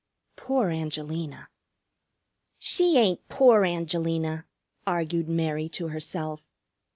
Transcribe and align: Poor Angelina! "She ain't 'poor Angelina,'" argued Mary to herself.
Poor 0.35 0.71
Angelina! 0.71 1.49
"She 2.57 2.97
ain't 2.97 3.29
'poor 3.29 3.63
Angelina,'" 3.63 4.47
argued 4.87 5.29
Mary 5.29 5.69
to 5.69 5.89
herself. 5.89 6.49